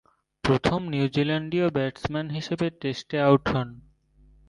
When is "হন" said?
3.49-3.69